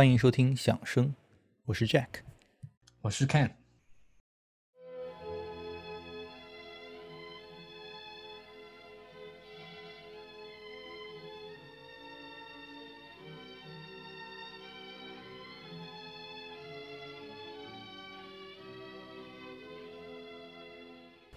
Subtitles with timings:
[0.00, 1.14] 欢迎收听响声，
[1.66, 2.06] 我是 Jack，
[3.02, 3.50] 我是 Ken。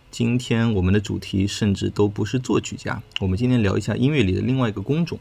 [0.10, 5.20] 今天我们的主题甚至都不是作曲家，我们今天聊一下音乐里的另外一个工种，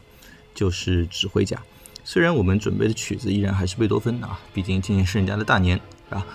[0.55, 1.61] 就是指挥家。
[2.03, 6.25] 虽然我们准备的曲子依然还是贝多芬啊，毕竟今年是人家的大年啊。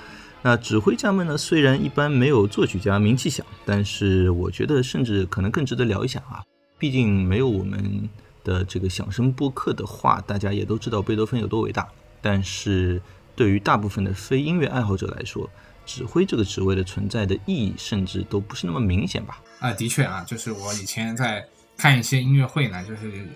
[0.41, 6.43] 那指挥家们呢，虽然一般没有作曲家名气响，但是我觉得甚至可能更值得聊一下啊。
[6.79, 8.09] 毕竟没有我们
[8.45, 11.87] 的这个响声播客的话，大家也都知道贝多芬有多伟大。
[12.23, 13.03] 但是
[13.35, 15.51] 对于大部分的非音乐爱好者来说，
[15.85, 19.43] 指挥这个职位的存在的意义，甚至都不是那么明显吧？
[19.59, 21.45] 啊，的确啊，就是我以前在
[21.77, 23.27] 看一些音乐会呢，就是。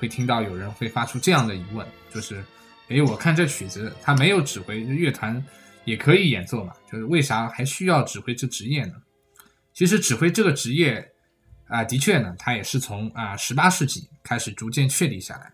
[0.00, 2.42] 会听到有人会发出这样的疑问，就是，
[2.88, 5.44] 诶，我看这曲子它没有指挥，乐团
[5.84, 8.94] 也可以演奏嘛，就是为啥还需要指挥这职业呢？
[9.74, 11.06] 其实指挥这个职业
[11.68, 15.52] 啊，的确呢，它也是从啊十八世纪开始逐渐确立下来。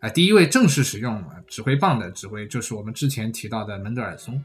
[0.00, 4.42] 啊，第一位正式使用指挥棒的指挥就是我们之前提到的门德尔松。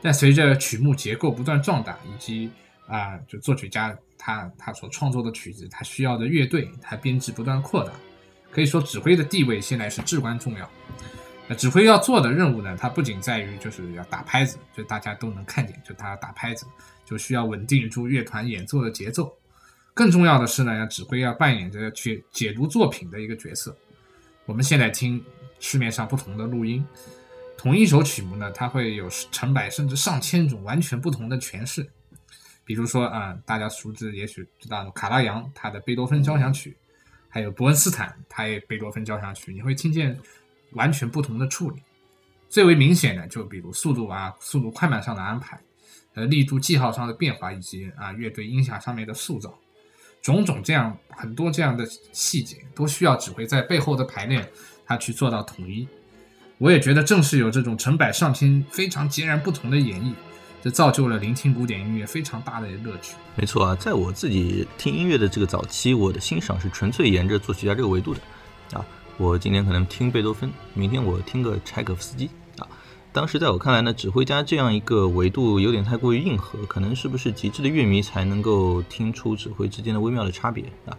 [0.00, 2.50] 但随着曲目结构不断壮大，以及
[2.88, 7.92] 啊，就作曲家他他所创作的曲子，他需要的乐队，他编制不断扩大。
[8.52, 10.70] 可以说，指挥的地位现在是至关重要。
[11.48, 12.76] 那指挥要做的任务呢？
[12.78, 16.66] 它不仅在于就是要打拍子，就大家都能看见，就他打拍子，
[17.04, 19.34] 就需要稳定住乐团演奏的节奏。
[19.94, 23.76] 更重要的是呢，要指挥要扮演着去解读作品的一个角色。
[24.46, 25.22] 我们现在听
[25.58, 26.86] 市面上不同的录音，
[27.56, 31.86] 同一首曲目呢，它会有成百甚至上千种完全不同的诠释。
[32.64, 36.76] 比如说啊，大家熟知也许知道卡拉扬他的贝多芬交响曲。
[37.34, 40.14] 还有伯恩斯坦，他也贝多芬交响曲，你会听见
[40.72, 41.80] 完全不同的处理。
[42.50, 45.58] 最为明显的，就比如速度啊、速度快慢上的安排，
[46.12, 49.58] 呃，力度记号上的变化，以及啊乐队音响上面的塑造，
[50.20, 54.46] 种种这样很多这样的细节，都需要指挥在背后的排练，
[54.84, 55.88] 他去做到统一。
[56.58, 60.12] 我也觉得，正是有这种成百上千非常截然不同的演绎。
[60.62, 63.16] 这造就了聆听古典音乐非常大的乐趣。
[63.34, 68.20] 没错啊，在我自己听音乐的这个早期，我的欣赏是纯粹沿着作曲家这个维度的。
[68.78, 68.86] 啊，
[69.18, 72.30] 我今天可能听贝多芬，明天我听个柴可夫斯基。
[72.58, 72.68] 啊，
[73.12, 80.96] 当时在我看来呢，指挥家这样一个维度有点太过于硬核，可能是不是极致的乐迷才能够听出指挥之间的微妙的差别啊？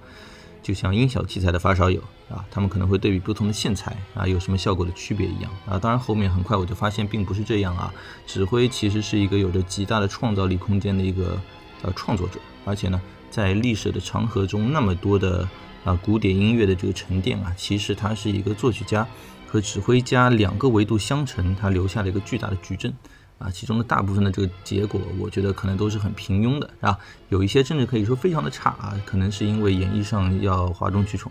[0.64, 5.78] 就像音响器材的发烧友啊，他们可能会对比不同的线材啊，有什么效果的区别一样啊。
[5.78, 7.94] 当然后面很快我就发现并不是这样啊，
[8.26, 11.40] 指挥其实是一个有着极大的创造力空间的一个
[11.82, 15.48] 呃创作者，而且呢，在历史的长河中那么多的
[15.84, 19.06] 啊古典音乐的这个沉淀啊，其实他是一个作曲家
[19.46, 22.94] 和指挥家两个维度相乘，他留下了一个巨大的矩阵。
[23.44, 31.30] 啊，其中的大部分的这个结果，我觉得可能都是很平庸的，啊，有一些甚至可以说非常的差啊，可能是因为演绎上要哗众取宠，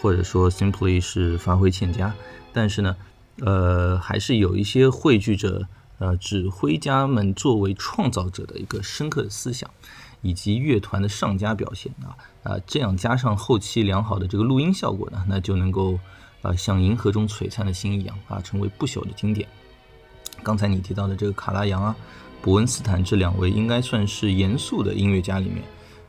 [0.00, 2.14] 或者说 simply 是发挥欠佳。
[2.52, 2.96] 但是呢，
[3.40, 5.66] 呃，还是有一些汇聚着
[5.98, 9.68] 呃指挥家们作为创造者的一个深刻的思想，
[10.22, 12.14] 以及乐团的上佳表现啊
[12.44, 15.98] 啊，这样加上后期良好的这个录音效果呢，那就能够
[16.42, 19.48] 啊像银河中璀璨的星一样啊，成为不朽的经典。
[20.48, 21.94] 刚才你提到的这个卡拉扬啊，
[22.40, 25.62] 伯恩斯坦这两位应该算是严肃的音乐家里面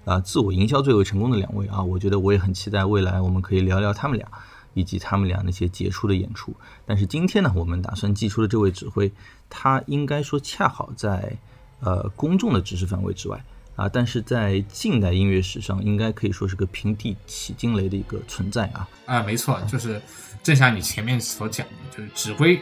[0.06, 1.84] 啊，自我营销最为成功的两位啊。
[1.84, 4.26] 我觉得我也很期待未来我们可以聊聊他们俩，
[4.74, 6.56] 以及他们俩那些杰出的演出。
[6.86, 9.12] 但是今天呢，我们打算寄出的这位指挥，
[9.50, 11.36] 他应该说恰好在
[11.82, 13.44] 呃公众的知识范围之外
[13.76, 18.88] 啊，但是在近代音乐史上，应该可以说是个平地起惊雷的一个存在啊。
[19.06, 20.02] 啊，没错，就是
[20.42, 22.58] 正像你前面所讲的，就是指挥。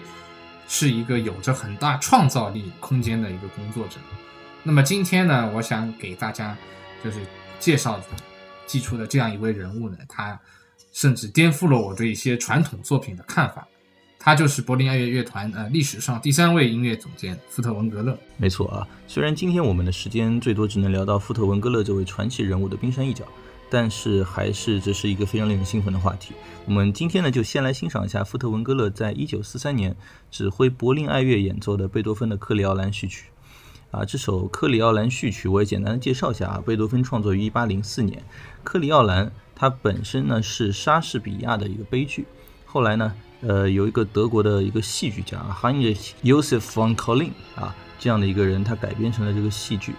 [0.67, 3.97] 是一个有着很大创造力空间的一个工作者。
[4.63, 6.55] 那么今天呢，我想给大家
[7.03, 7.19] 就是
[7.59, 7.99] 介绍
[8.65, 10.39] 寄出的这样一位人物呢，他
[10.91, 13.67] 甚至颠覆了我对一些传统作品的看法。
[14.19, 18.17] 他就是柏林爱乐乐团呃历史上第三位音乐总监福特文格勒。
[18.35, 23.25] 没错啊，虽然今天我们的时间最多只能聊到福特文格勒这位传奇人物的冰山一角。
[23.69, 26.33] 但是还是这是一个非常令人兴奋的话题。
[26.65, 29.95] 我们今天呢，就先来欣赏一下福特文格勒在一九四三年
[30.29, 33.25] 指挥柏林爱乐演奏的贝多芬的《克里奥兰序曲》。
[33.97, 36.63] 啊，这首《克里奥兰序曲》我也简单的介绍一下啊。
[36.65, 38.19] 贝多芬创作于一八零四年，
[38.63, 42.25] 《克里奥兰》它本身呢是莎士比亚的一个悲剧。
[42.65, 49.93] 后来呢，呃，有一个德国的一个戏剧家 Heinrich Joseph von Collin 啊这样的一个人，他改编成了这个戏剧，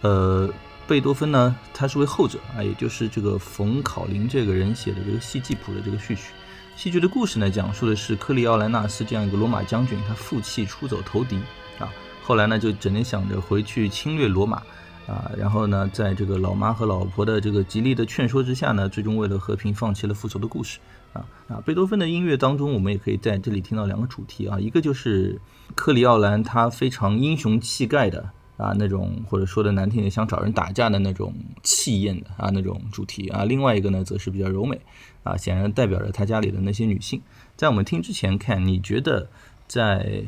[0.00, 0.48] 呃。
[0.88, 6.32] 贝多芬呢，他是为后者啊，也就是这个冯考林这个人写的这个戏记谱的这个序曲，
[6.76, 11.36] 戏剧的故事呢，讲述的是克里奥兰纳斯这样一个罗马将军，他负气出走投敌
[11.78, 11.92] 啊，
[12.22, 14.62] 后来呢就整天想着回去侵略罗马
[15.06, 20.78] 啊，然后呢，在这个老妈和老婆的这个极力的劝说之下呢，最终为了和平放弃了复仇的故事
[21.12, 21.60] 啊啊！
[21.66, 25.38] 贝多芬的音乐当中，我们也可以在这里听到两个主题啊，一个就是
[25.74, 28.30] 克里奥兰他非常英雄气概的。
[28.58, 31.32] 啊，那种或者说的难听点，想找人打架的那种
[31.62, 33.44] 气焰的啊，那种主题啊。
[33.44, 34.80] 另外一个呢，则是比较柔美
[35.22, 37.22] 啊，显然代表着他家里的那些女性。
[37.56, 39.30] 在我们听之前看，你觉得
[39.68, 40.24] 在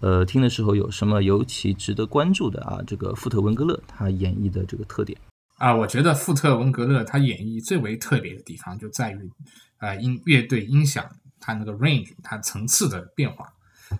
[0.00, 2.82] 呃听的时候有什么尤其值得关注的啊？
[2.84, 5.16] 这个富特文格勒他演绎的这个特点
[5.58, 9.30] 啊，我觉得富特文格勒他演绎最为特别的地方就在于
[9.76, 11.08] 啊音乐队音响
[11.38, 13.52] 它那个 range 它层次的变化，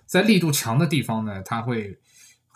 [0.05, 1.97] 在力度强的地方呢，他会。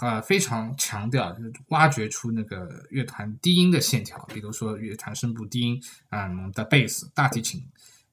[0.03, 7.63] 呃，非常强调就是挖掘出那个乐团低音的线条，比如说乐团声部低音，嗯的贝斯、大提琴，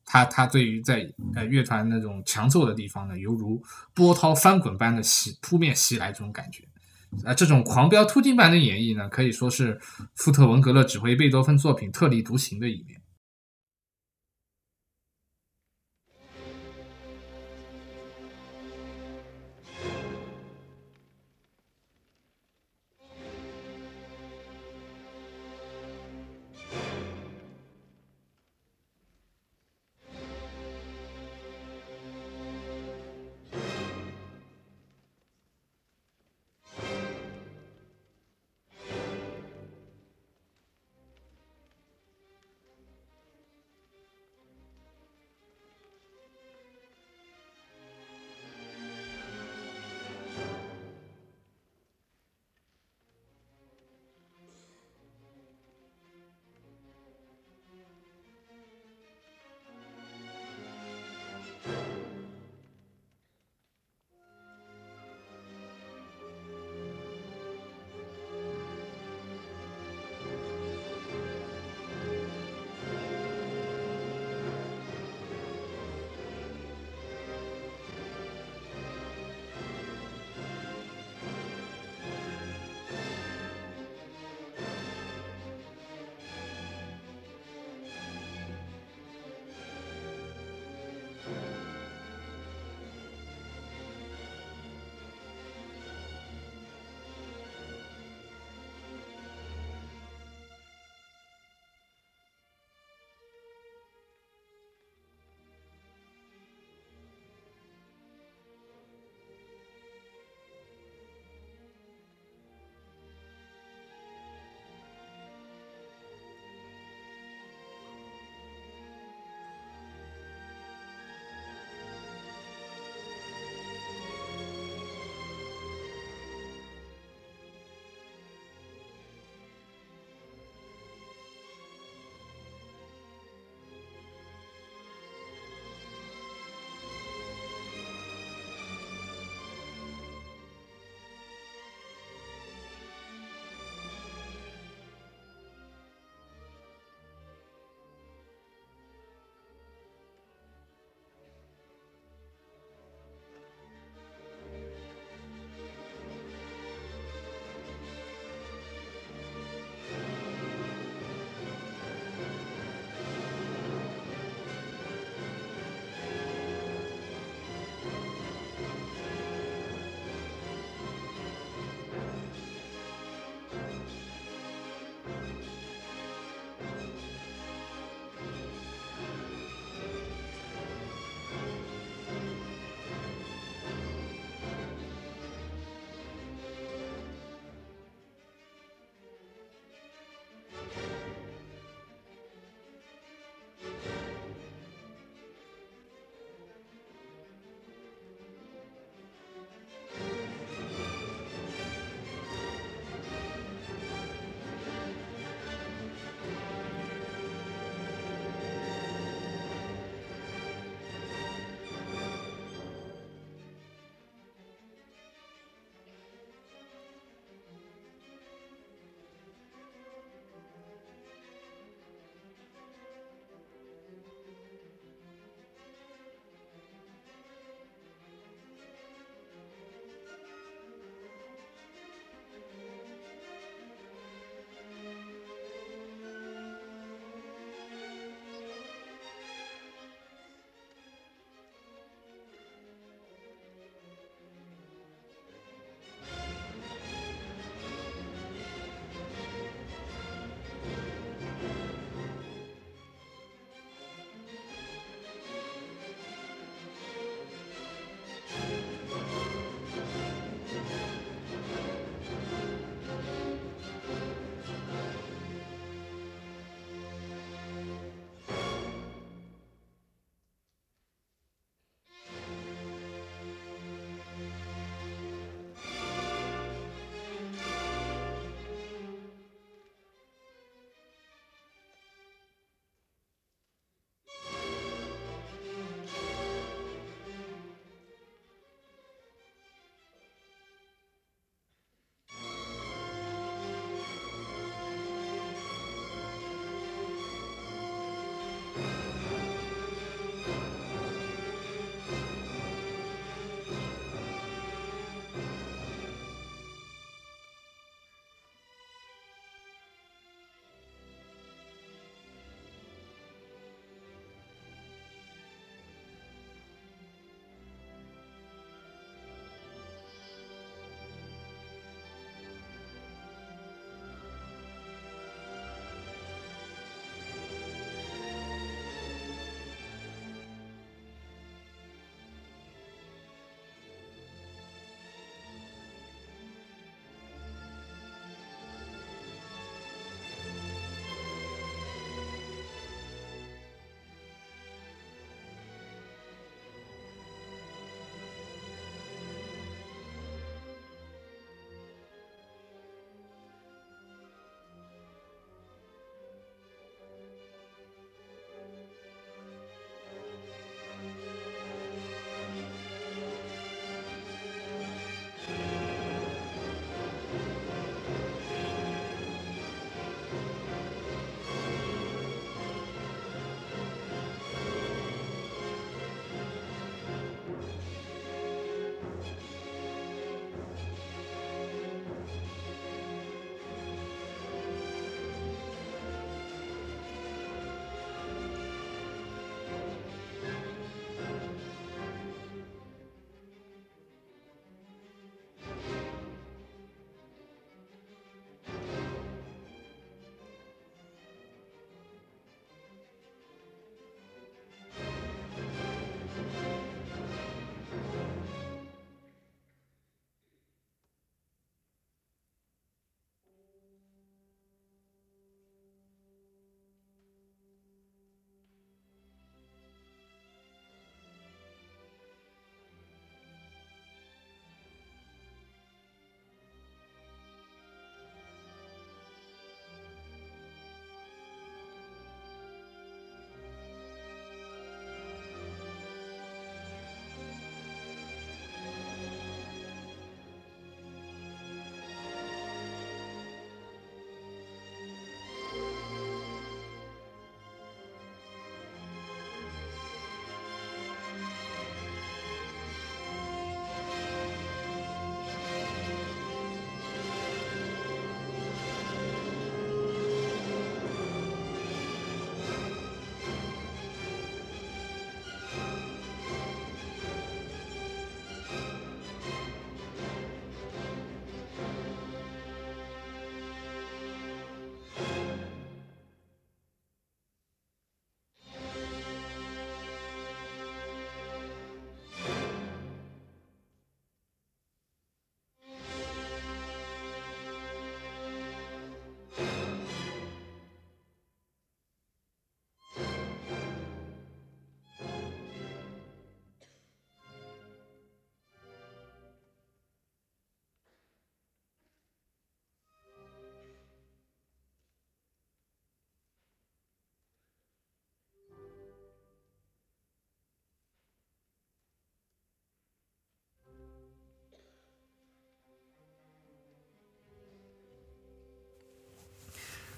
[0.04, 3.60] 它它对于在呃乐团那种强奏的地方呢，犹如
[3.92, 6.62] 波涛翻滚般的袭扑面袭来这种感觉，
[7.24, 9.80] 啊，这种狂飙突进般的演绎呢，可以说是
[10.14, 12.99] 富特文格勒指挥贝多芬作品特立独行的一面。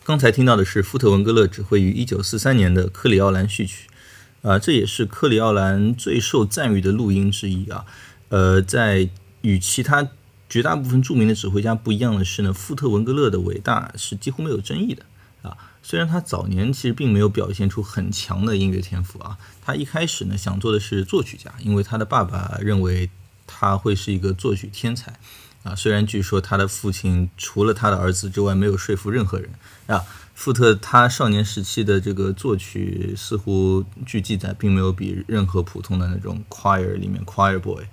[0.04, 3.88] 刚才听到的是富特文格勒指挥于1943年的克里奥兰序曲，
[4.42, 7.84] 啊，这也是克里奥兰最受赞誉的录音之一啊。
[8.28, 9.08] 呃，在
[9.42, 10.08] 与其他
[10.48, 15.04] 绝大部分著名的指挥家不一样的是呢，富特文格勒的伟大是几乎没有争议的
[15.42, 15.56] 啊。
[15.84, 23.08] 虽然他早年其实并没有表现出很强的音乐天赋啊，他一开始呢想做的是作曲家，因为他的爸爸认为
[23.46, 25.20] 他会是一个作曲天才。
[25.62, 29.48] 啊，虽然据说他的父亲除了他的儿子之外没有说服任何人
[29.86, 30.02] 啊，
[30.34, 37.84] 富特他少年时期的这个作曲似乎据记载并没有比任何普通的那种 choir 里面 choir boy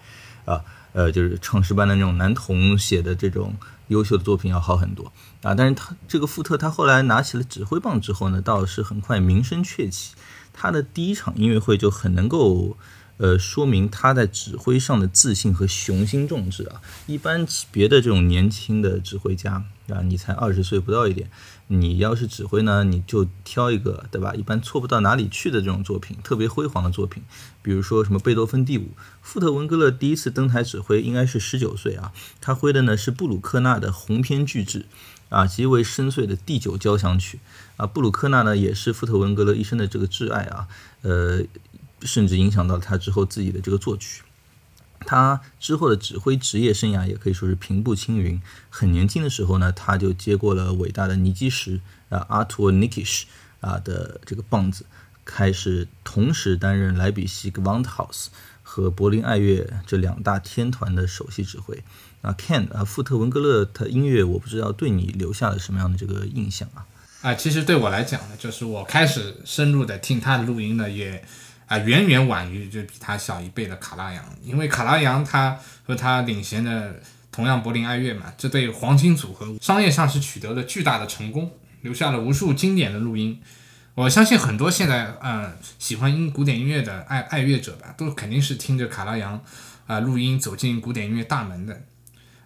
[0.45, 0.59] 啊，
[0.93, 3.55] 呃，就是唱诗班的那种男童写的这种
[3.89, 5.11] 优秀的作品要好很多
[5.43, 5.53] 啊。
[5.53, 10.15] 但是他这个富特他后来拿起了指挥棒之后呢，倒是很快名声鹊起，
[10.51, 12.75] 他的第一场音乐会就很能够。
[13.19, 16.81] 呃，说明他在指挥上的自信和雄心壮志啊。
[17.05, 21.29] 一般别的这种年轻的指挥家啊，你才二十岁不到一点，
[21.67, 24.33] 你要是指挥呢，你就挑一个，对吧？
[24.35, 27.21] 一般错不到哪里去的这种作品，特别辉煌的作品，
[27.61, 28.91] 比如说什么贝多芬第五。
[29.21, 34.85] 富特文格勒第一次登台指挥应该是十九岁啊，他挥的呢是布鲁克纳的鸿篇巨制
[35.27, 37.41] 啊，极为深邃的第九交响曲
[37.75, 37.85] 啊。
[37.85, 40.69] 布鲁克纳呢也是富特文格勒一生的这个挚爱啊，
[41.01, 41.43] 呃。
[42.01, 44.23] 甚至影响到他之后自己的这个作曲，
[45.01, 48.41] 他之后的指挥职业生涯也可以说是平步青云。
[48.69, 51.79] 很年轻的时候呢，他就接过了伟大的尼基什
[52.09, 53.25] 啊阿图尼基什
[53.61, 54.85] 啊的这个棒子，
[55.23, 58.27] 开始同时担任莱比锡 Gewandhaus
[58.61, 61.81] 和柏林爱乐这两大天团的首席指挥。
[62.21, 66.85] 啊，Ken 啊，富特文格勒他音乐我不知道对你留下了什么样的这个印象啊？
[67.21, 71.23] 啊，其实对我来讲呢，就是我开始深入的听他的录音呢，也。
[71.69, 76.99] 啊，远远晚于就比他小一倍的卡拉扬，因为卡拉扬他和他领衔的
[77.31, 83.39] 同样柏林爱乐嘛，这对黄金组合商业上是取得了巨大的成功，留下了无数经典的录音。
[83.93, 89.39] 我相信很多现在嗯喜欢音古典音乐的爱爱乐者吧，都肯定是听着卡拉扬
[89.85, 91.83] 啊录音走进古典音乐大门的。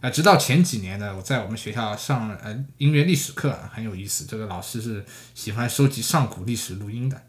[0.01, 7.21] 啊，直到前几年呢，我在我们学校上呃音乐历史课很有意思，这个老师是喜欢收集上古历史录音的。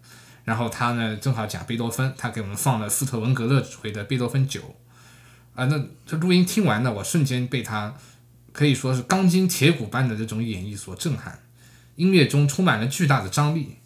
[0.45, 4.77] 然后他呢，正好讲贝多芬，他给我们放了富特文格勒指挥的贝多芬九，
[5.55, 7.95] 啊，那这录音听完呢，我瞬间被他
[8.53, 11.41] 可以说是钢筋铁骨般的这种演绎所震撼，
[11.97, 13.77] 音乐中充满了巨大的张力，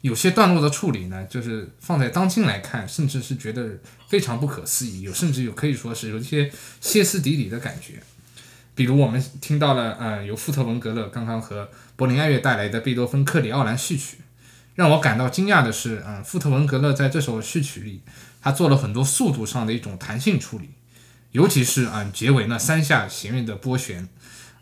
[0.00, 8.02] 有些段落的处理呢，就是放在当今来看，甚至是觉得非常不可思议，有甚至有可以说是有一些歇斯底里的感觉，
[8.74, 14.16] 比如我们听到了，呃，由富特文格勒刚刚和柏林爱乐带来的贝多芬克里奥兰序曲。
[14.80, 18.00] 让我感到惊讶的是，嗯，富特文格勒在这首序曲里，
[18.40, 20.70] 他做了很多速度上的一种弹性处理，
[21.32, 24.08] 尤其是啊结尾那三下弦乐的拨弦，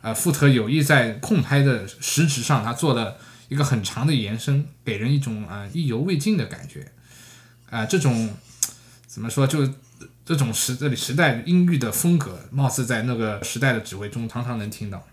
[0.01, 6.91] 啊，富特有意在空拍的时值上，他做了一个很长的延伸，给人一种啊意犹未尽的感觉，
[7.71, 8.35] 啊，这种
[9.07, 9.73] 怎么说，就
[10.25, 15.07] 这种时这里时代音域的风格，貌似在那个时代的指挥中常常能听到。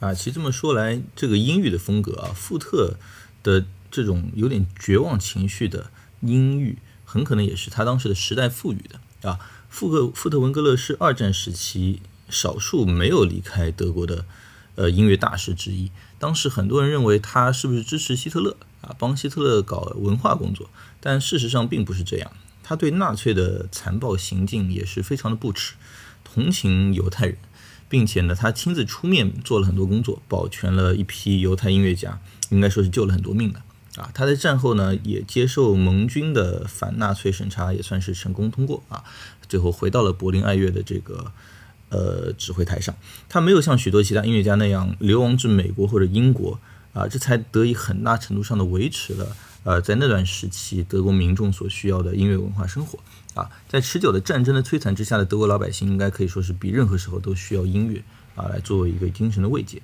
[0.00, 2.96] 啊，其实这么说来，这个音域的风格啊，富特。
[3.42, 9.38] 的这种有点绝望情绪的阴郁，很可能也是他当时的时代赋予的啊。
[9.68, 14.24] 富克富特文格勒是二战时期少数没有离开德国的
[14.74, 15.90] 呃音乐大师之一。
[16.18, 20.68] 当时很多人认为他是不是支持希特勒啊，帮希特勒搞文化工作，
[21.00, 22.30] 但事实上并不是这样。
[22.62, 25.74] 他对纳粹的残暴行径也是非常的不耻，
[26.22, 27.36] 同情犹太人。
[27.88, 32.18] 并且呢，他亲自出面做了很多工作，保全了一批犹太音乐家，
[32.52, 33.60] 应该说是救了很多命的
[33.96, 34.08] 啊。
[34.14, 39.02] 他在战后呢，也接受盟军的反纳粹审查，也算是成功通过啊。
[39.48, 41.32] 最后回到了柏林爱乐的这个
[41.88, 42.94] 呃指挥台上。
[43.28, 46.60] 他没有像许多其他音乐家那样流亡至美国或者英国
[46.92, 52.98] 啊，这才得以很大程度上的维持了呃在那段时期德国民众所需要的音乐文化生活。
[53.34, 59.80] 啊，在持久的战争的摧残之下的德国老百姓，应该可以说是比任何时候都需要音乐啊，来作为一个精神的慰藉。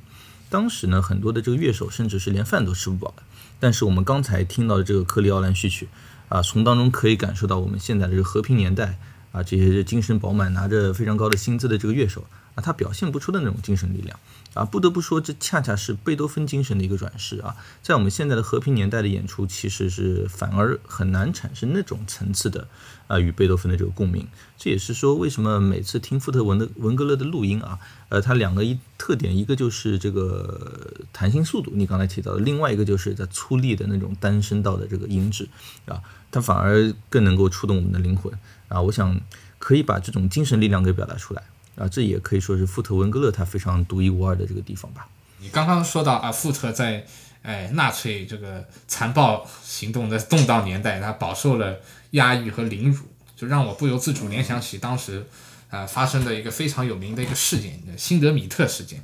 [0.50, 3.22] 当时呢，很多的这个乐手甚至是连饭都吃不饱的。
[3.60, 5.88] 但是我们刚才听到的这个克里奥兰序曲
[6.28, 8.98] 啊，从当中可以感受到我们现在的这个和平年代
[9.32, 14.18] 啊，这些精神饱满、拿着非常高的薪资的这个乐手啊，他表现不出的那种精神力量。
[14.58, 17.54] 啊，不得不说，这恰恰是贝多芬精神的一个转世啊！
[17.80, 22.66] 在我们现在的和平年代的演出，其实是反而很难产生那种层次的
[23.06, 24.26] 啊，与贝多芬的这个共鸣。
[24.56, 35.48] 这也是说，为什么每次听富特文的文格勒的录音啊，呃，他两个一特点，一个就是这个弹性速度，你刚才提到的；另外一个就是在粗粝的那种单声道的这个音质
[35.86, 38.32] 啊，它反而更能够触动我们的灵魂
[38.66, 38.82] 啊！
[38.82, 39.20] 我想
[39.60, 41.44] 可以把这种精神力量给表达出来。
[41.78, 45.08] 啊，这也可以说是富特文格勒他非常独一无二的这个地方吧。
[45.38, 47.06] 你刚刚说到啊，富特在
[47.42, 51.78] 哎纳粹这个残暴行动的动荡年代，他饱受了
[52.10, 53.04] 压抑和凌辱，
[53.36, 55.24] 就让我不由自主联想起当时
[55.70, 59.00] 啊发生的一个非常有名的一个事件——辛德米特事件。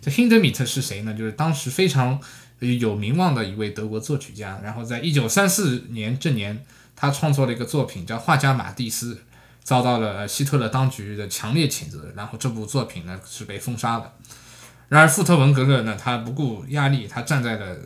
[0.00, 1.12] 这辛德米特是谁呢？
[1.12, 2.18] 就是当时非常
[2.60, 4.58] 有名望的一位德国作曲家。
[4.62, 6.64] 然后在一九三四年这年，
[6.96, 9.14] 他创作了一个作品叫《画家马蒂斯》，
[9.68, 12.10] 遭到了希特勒当局的强烈谴责。
[12.16, 14.10] 然后这部作品呢是被封杀的。
[14.88, 17.76] 然而富特文格勒呢，他不顾压力，他站在了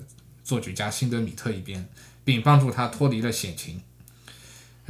[0.45, 1.85] 作曲家辛德米特一边，
[2.23, 3.83] 并帮助他脱离了险情。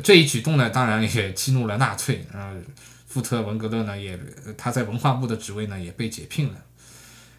[0.05, 2.26] 这一举动呢，当然也激怒了纳粹。
[2.31, 2.61] 然后
[3.07, 4.20] 富特文格勒呢，也
[4.59, 6.55] 他在文化部的职位呢也被解聘了。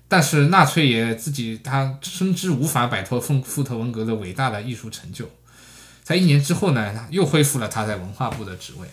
[0.08, 5.30] 但是纳粹也自己他深知无法摆脱富富特文格的伟大的艺术成就，
[6.02, 8.88] 在一年之后呢，又恢复了他在文化部的职位。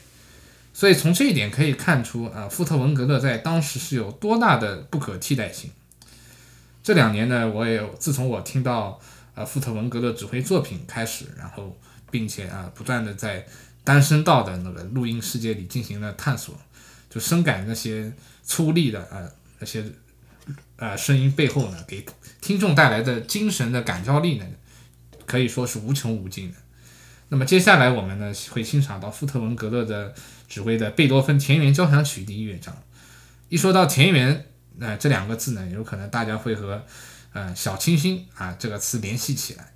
[0.80, 5.70] 所以从这一点可以看出，啊，富特文格勒在当时是有多大的不可替代性。
[6.82, 8.98] 这两年呢，我也自从我听到
[9.34, 11.76] 呃富特文格勒指挥作品开始，然后
[12.10, 13.46] 并且啊不断的在
[13.84, 16.58] 单声道的那个录音世界里进行了探索，
[17.10, 18.10] 就深感那些
[18.42, 19.84] 粗粝的呃那些。
[20.76, 22.06] 呃，声音背后呢，给
[22.40, 24.46] 听众带来的精神的感召力呢，
[25.26, 26.56] 可以说是无穷无尽的。
[27.28, 30.12] 那么接下来我们呢会欣赏到富特文格勒的
[30.50, 32.76] 指挥的贝多芬田园交响曲第一乐章。
[33.48, 34.46] 一说到田园，
[34.78, 36.84] 那这两个字呢，有可能大家会和
[37.32, 39.72] 呃小清新啊这个词联系起来。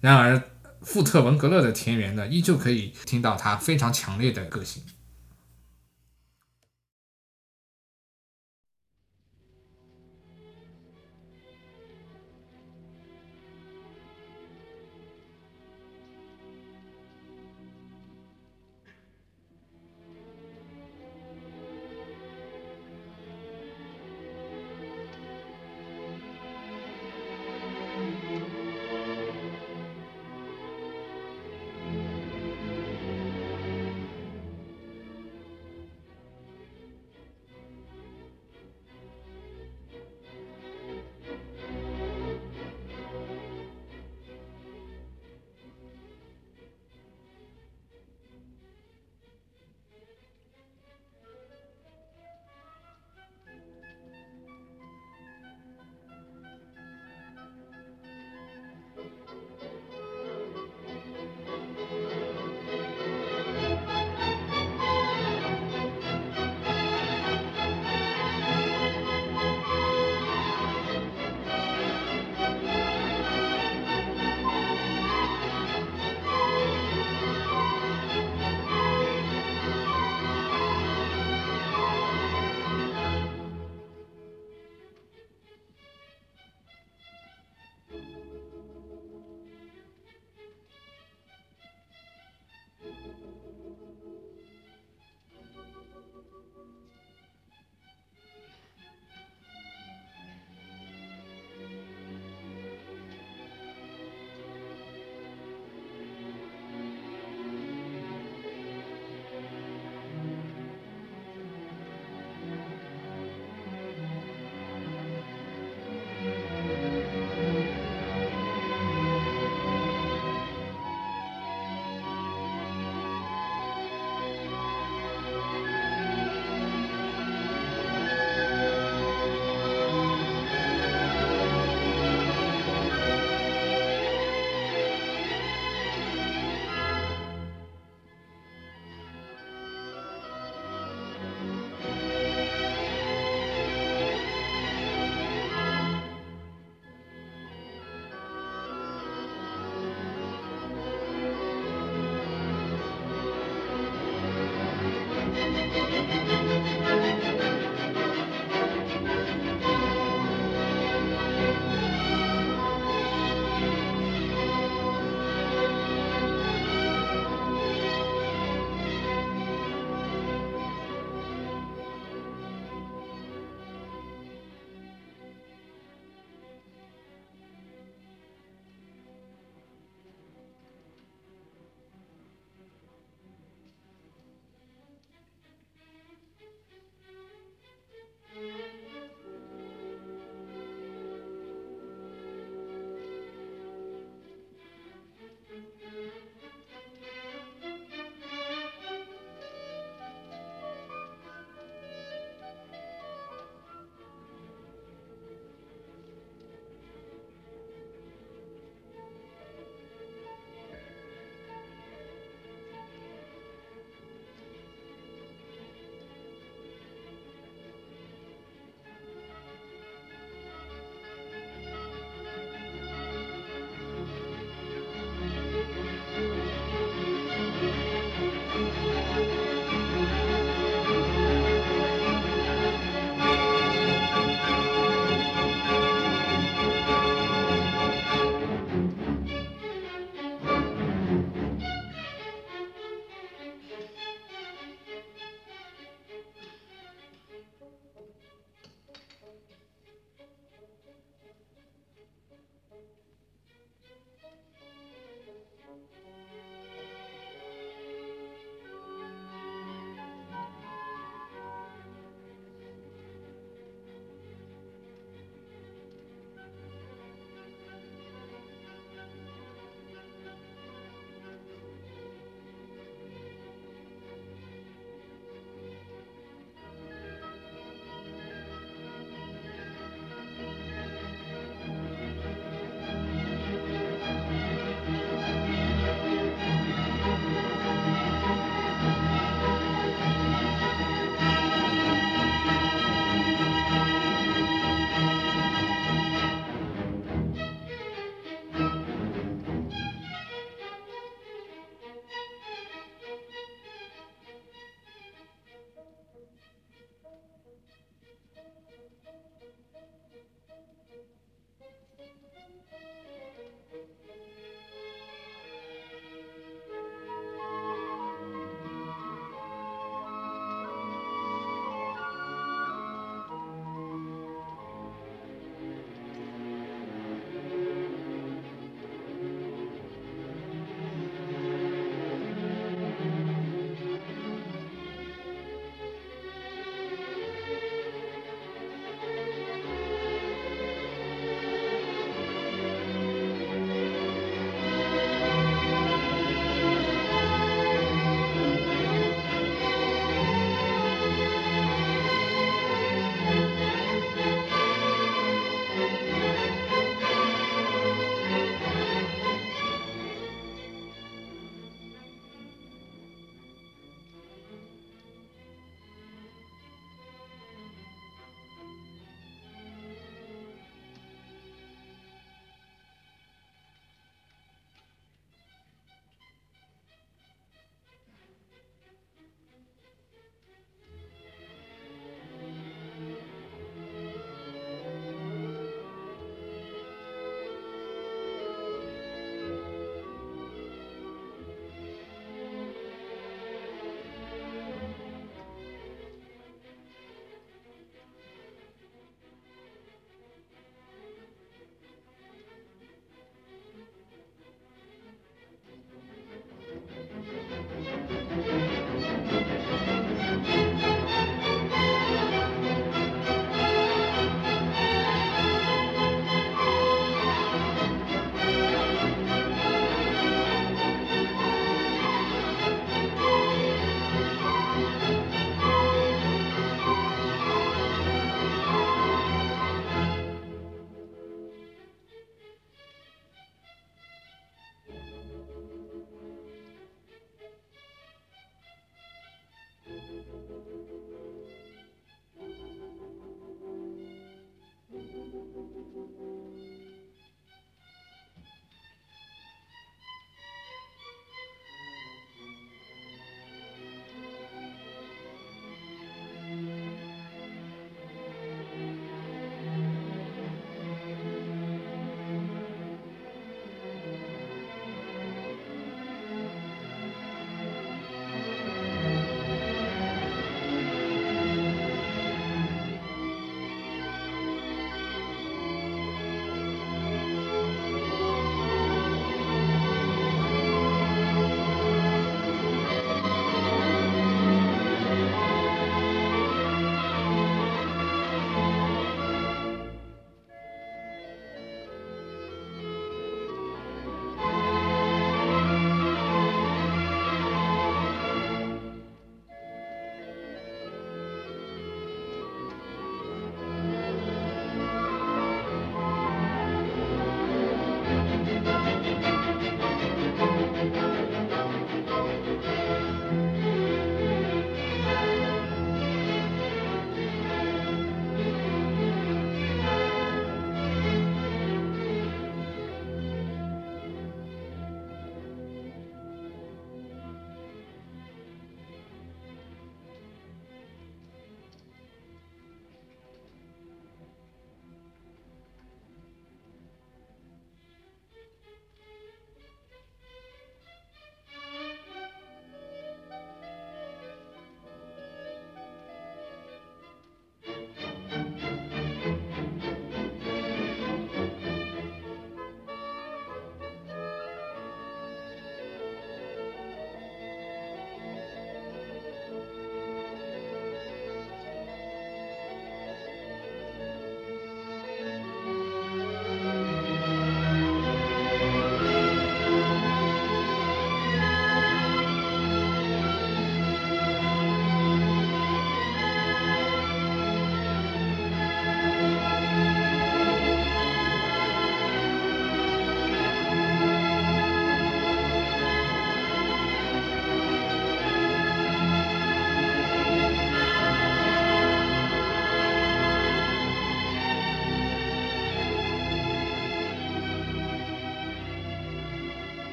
[0.00, 0.42] 然而，
[0.80, 4.82] 富特文格勒的田园呢，依旧可以听到他非常强烈的个性。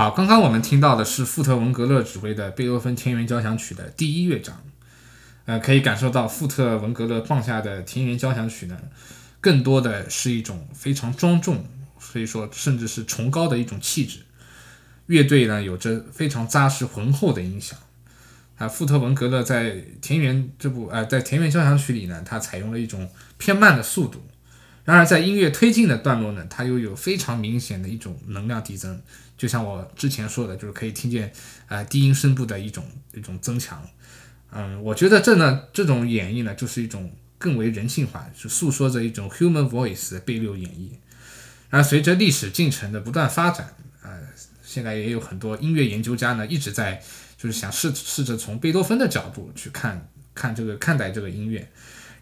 [0.00, 4.58] 好，刚刚我们听到的是富特文格勒指挥的贝多芬田园交响曲的第一乐章，
[5.44, 8.78] 呃，可以感受到富特文格勒放下的田园交响曲呢，
[9.42, 11.66] 更多的是一种非常庄重，
[11.98, 14.20] 所以说甚至是崇高的一种气质。
[15.04, 17.78] 乐队呢有着非常扎实浑厚的音响。
[18.56, 24.26] 啊，富特文格勒在《田园》这部呃，在《田园交响曲》里呢，它采用了一种偏慢的速度。
[24.90, 29.00] 然而，在音乐推进的段落呢，它又有非常明显的一种能量递增。
[29.36, 31.32] 就像我之前说的，就是可以听见
[31.68, 33.86] 啊低音声部的一种一种增强。
[34.50, 40.88] 嗯，我觉得这呢，这种演绎呢，就是一种更为人性化，是诉说着一种 human voice 的贝六演绎。
[41.70, 44.18] 而随着历史进程的不断发展，呃，
[44.64, 47.00] 现在也有很多音乐研究家呢，一直在。
[47.42, 51.66] 就是想试试着从贝多芬的角度去看看这个看待这个音乐，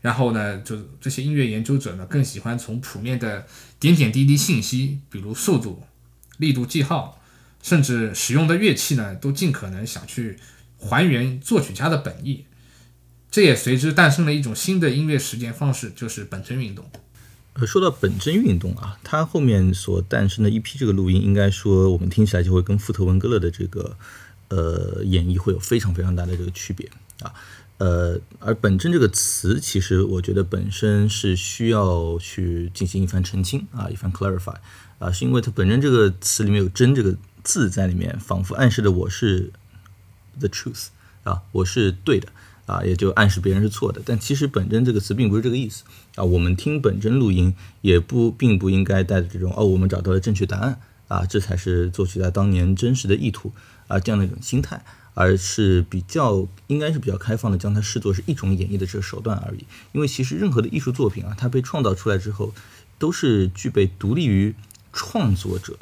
[0.00, 3.46] 然后呢，就这些音乐研究者呢更喜欢从谱面的
[3.80, 5.82] 点点滴滴信息，比如速度、
[6.38, 7.20] 力度记号，
[7.62, 10.38] 甚至使用的乐器呢，都尽可能想去
[10.78, 12.44] 还原作曲家的本意。
[13.30, 16.90] 这也随之诞生了一种新的音乐实践方式，就是本真运动。
[17.54, 23.96] 呃，说到本真运动啊，它后面所诞生的一批这个录音，应该说我们听起来就会跟富特文格勒的这个。
[24.50, 26.88] 呃，演绎会有非常非常大的这个区别
[27.20, 27.34] 啊，
[27.78, 34.56] 呃，而本真这个词，其实我觉得本身是需要去进行一番澄清啊，一番 clarify
[34.98, 39.52] 啊，是因为它本身这个词里面有“真”这个字在里面，仿佛暗示的我是
[40.40, 40.88] the truth
[41.22, 42.28] 啊，我是对的
[42.66, 44.02] 啊，也就暗示别人是错的。
[44.04, 45.84] 但其实本真这个词并不是这个意思
[46.16, 53.52] 啊，我们听本真录音也不并不应该带着这种哦，我们找到了正确答案啊，这才是作曲家当年真实的意图。
[53.86, 54.84] 啊，这样的一种心态，
[55.20, 59.64] 而是比较应该是比较开放的，将它视作是一种演绎的这个手段而已。
[59.90, 62.54] 因为其实任何的艺术作品啊，它被创造出来之后，
[63.00, 64.54] 都是具备独立于
[64.92, 65.76] 创作者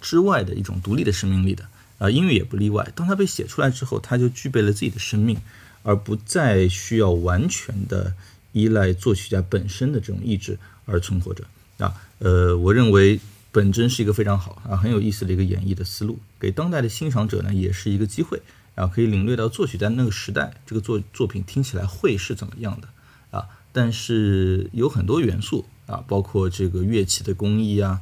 [0.00, 1.68] 之外的一种独立的生命力的。
[1.98, 2.90] 啊，音乐也不例外。
[2.94, 5.36] 当它被写出来之后，它就具备了自己的生命，
[5.82, 8.14] 而不再需要完全的
[8.52, 11.44] 依赖作曲家本身的这种意志而存活着。
[11.76, 13.20] 啊，呃，我认为。
[13.50, 18.40] 本真是一个非常好啊，很有意思的一个演绎的思路，给当代的欣赏者呢也是一个机会，
[18.78, 22.86] 然后可以领略到作曲在那个时代这个作作品听起来会是怎么样的
[23.36, 23.48] 啊。
[23.72, 28.00] 但是有很多元素啊，包括这个乐器的工艺啊、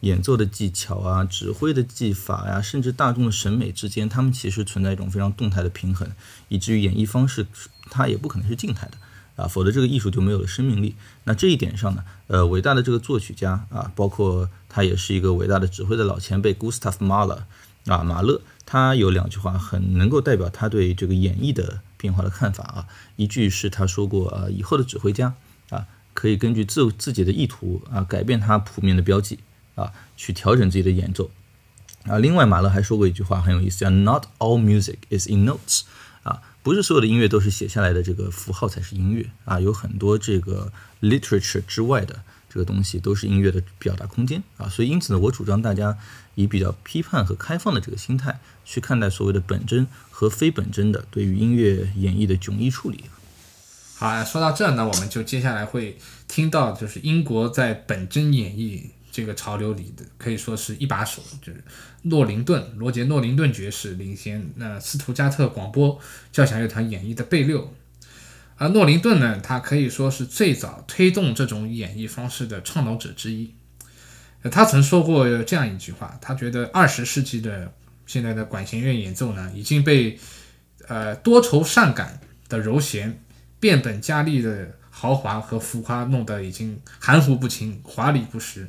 [0.00, 6.12] 演奏的技巧啊、指挥的技法呀，甚至大众的审美之间，他们其实存在一种非常动态的平衡，
[6.48, 7.46] 以至于演绎方式
[7.90, 8.98] 它也不可能是静态的。
[9.36, 10.96] 啊，否则这个艺术就没有了生命力。
[11.22, 17.42] 那这一点上呢，呃，伟大的这个作曲家啊，包括他也是一个伟大的指挥的老前辈 Gustav Mahler
[17.86, 22.86] 啊，马勒，他有两句话很能够代表他对这个演绎的变化的看法啊。
[23.16, 25.34] 一句是他说过啊，以后的指挥家
[25.70, 29.38] 啊，可以根据自自己的意图啊，改变他谱面的标记
[29.74, 31.30] 啊，去调整自己的演奏
[32.04, 32.18] 啊。
[32.18, 35.82] 另外，马勒还说过一句话很有意思，叫 Not all music is in notes
[36.22, 36.42] 啊。
[36.62, 39.58] 不是所有的音乐都是写下来的，这个符号才是音乐啊！
[39.58, 40.70] 有很多这个
[41.00, 42.22] literature 之外的
[42.58, 44.68] 这个东西都是音乐的表达空间啊！
[44.68, 45.96] 所以因此呢，我主张大家
[46.34, 53.04] 以比较批判和开放的这个心态去看待所谓的本真和非本真的对于音乐演绎的迥异处理。
[53.94, 55.96] 好，说到这呢，我们就接下来会
[56.26, 58.86] 听到就是英国在本真演绎。
[59.10, 61.64] 这个潮流里的可以说是一把手，就是
[62.02, 65.98] 诺林顿罗杰诺林顿爵士领衔那斯图加特广播
[66.30, 67.72] 交响乐团演绎的贝六，
[68.58, 73.54] 而诺林顿呢，他可以说是最早推动这种演绎方式的倡导者之一。
[74.50, 77.72] 他曾说过这样一句话，他觉得二十世纪的
[78.06, 80.18] 现在的管弦乐演奏呢，已经被
[80.86, 83.20] 呃多愁善感的柔弦、
[83.60, 88.68] 变本加厉的豪华和浮夸弄得已经含糊不清、华丽不实。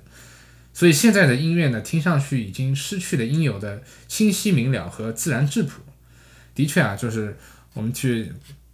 [0.74, 5.82] 所以现在的音乐呢，听上去已经失去了应有的清晰明了和自然质朴。
[6.56, 7.38] 的确啊，就是
[7.74, 8.32] 我们去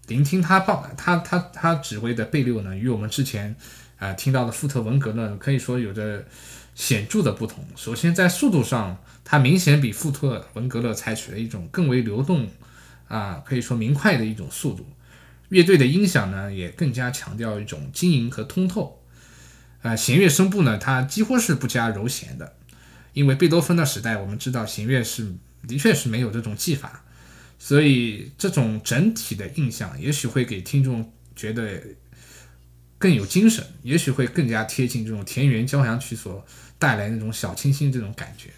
[0.07, 3.55] 聆听他报他他他指挥的贝六呢，与我们之前
[3.97, 6.25] 啊听到的富特文格呢，可以说有着
[6.75, 7.65] 显著的不同。
[7.75, 12.49] 首先在速度上，它明显比富特文格勒采取了一种更为流动
[13.07, 14.85] 啊，可以说明快的一种速度。
[15.49, 19.01] 乐队的音响呢，也更加强调一种晶莹和通透。
[19.81, 22.55] 啊，弦乐声部呢，它几乎是不加柔弦的，
[23.13, 25.35] 因为贝多芬的时代，我们知道弦乐是
[25.67, 27.04] 的确是没有这种技法，
[27.67, 31.81] 所以这种整体的印象也许会给听众觉得
[32.99, 36.45] 更有精神，也许会更加贴近这种田园交响曲所
[36.77, 38.51] 带来那种小清新这种感觉。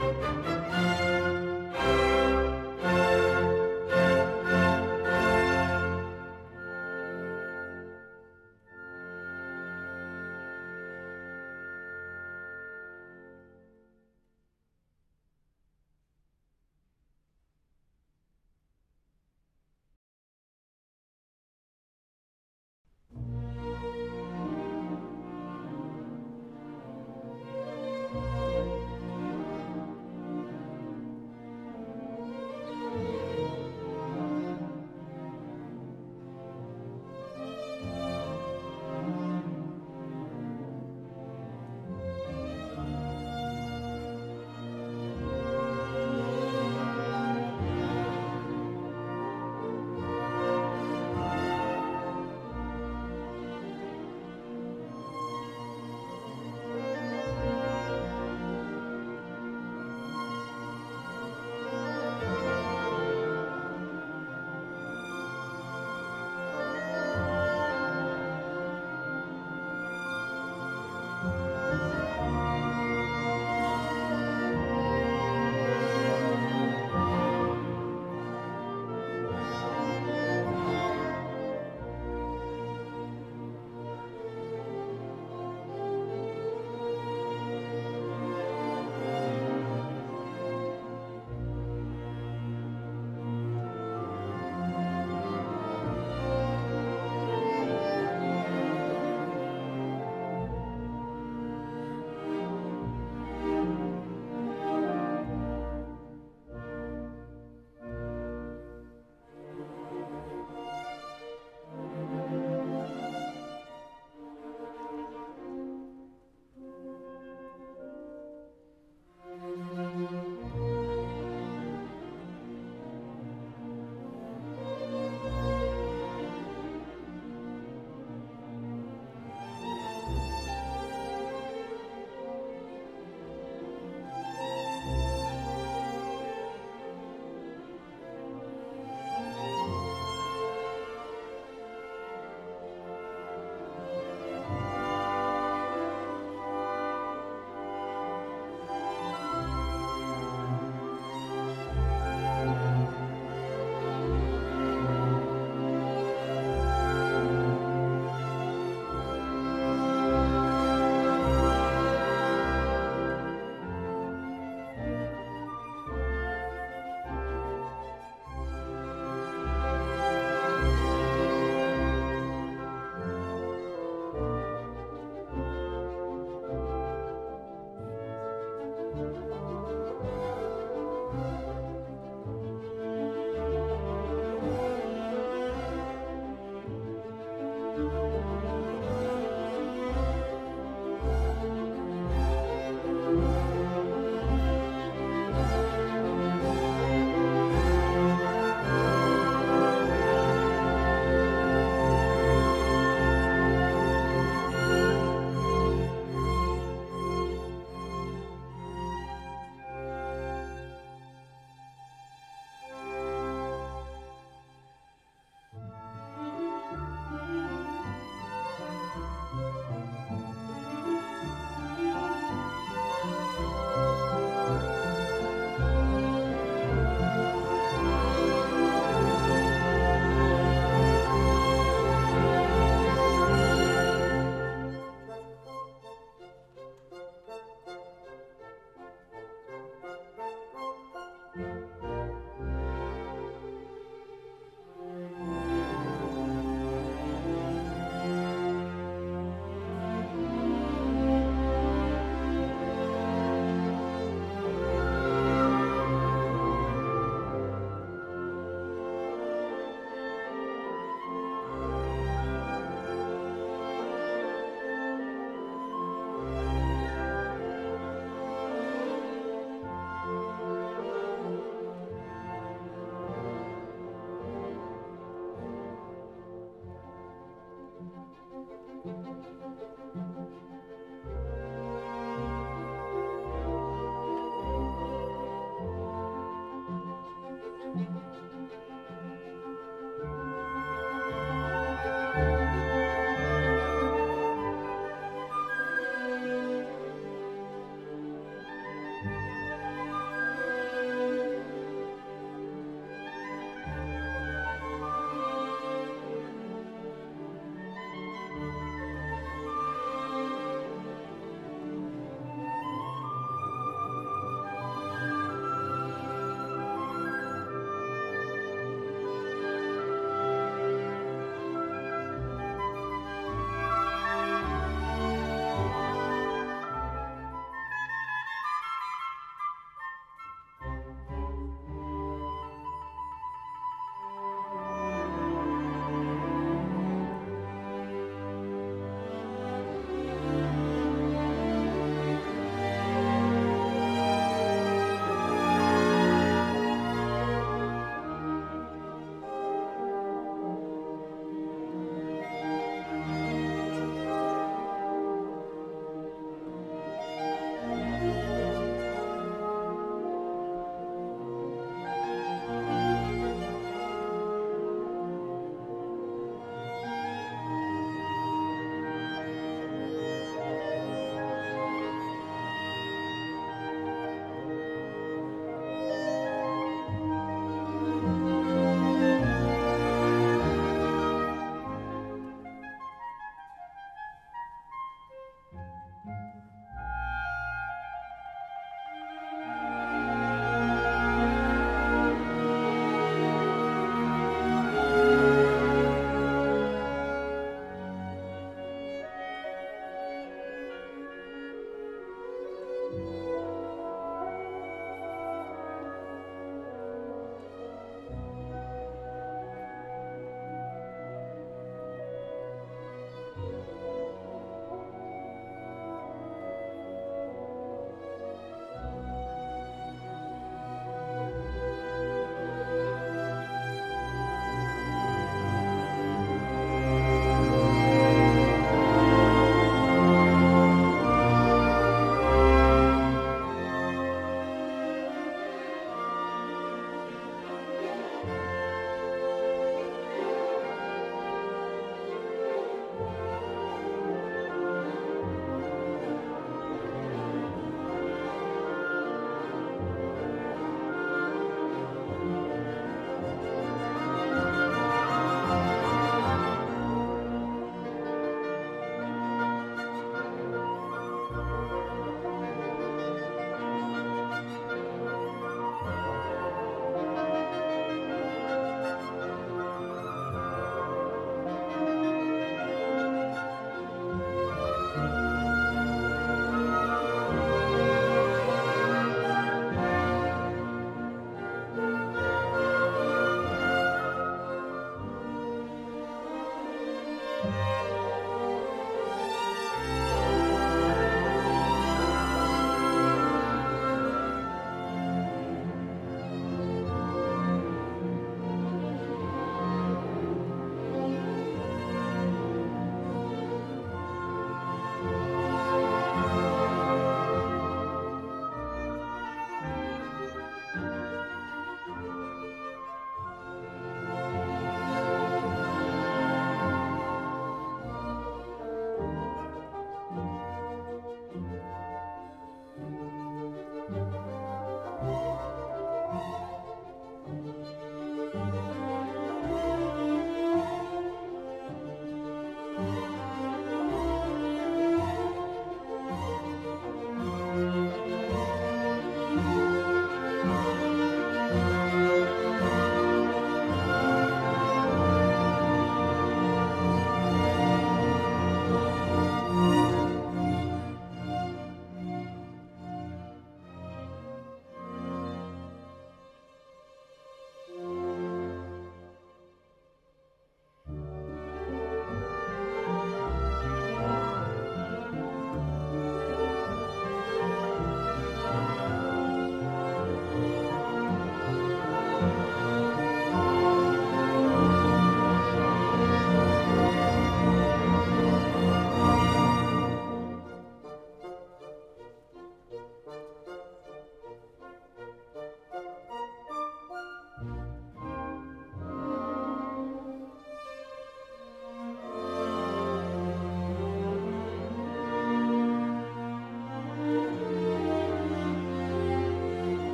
[0.00, 0.89] Música